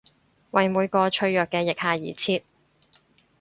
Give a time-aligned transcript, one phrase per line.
[0.49, 2.41] 為每個脆弱嘅腋下而設！